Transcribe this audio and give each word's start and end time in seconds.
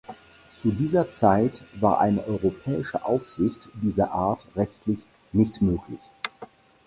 Zu 0.59 0.71
dieser 0.71 1.11
Zeit 1.11 1.63
war 1.79 1.99
eine 1.99 2.25
europäische 2.25 3.05
Aufsicht 3.05 3.69
dieser 3.83 4.09
Art 4.11 4.47
rechtlich 4.55 4.97
nicht 5.31 5.61
möglich. 5.61 5.99